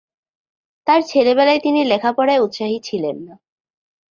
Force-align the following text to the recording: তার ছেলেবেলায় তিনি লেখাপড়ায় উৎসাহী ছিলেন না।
তার 0.87 1.01
ছেলেবেলায় 1.03 1.59
তিনি 1.59 1.79
লেখাপড়ায় 1.83 2.43
উৎসাহী 2.45 2.77
ছিলেন 2.83 3.17
না। 3.27 3.35